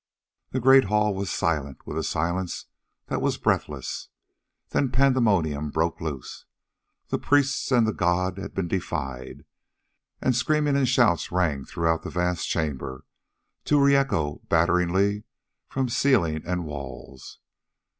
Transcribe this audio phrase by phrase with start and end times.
[0.49, 2.65] The great hall was silent with a silence
[3.05, 4.09] that was breathless.
[4.69, 6.47] Then pandemonium broke lose.
[7.09, 9.45] The priests and the god had been defied,
[10.19, 13.05] and screaming and shouts rang throughout the vast chamber
[13.65, 15.25] to re echo batteringly
[15.69, 17.37] from ceiling and walls.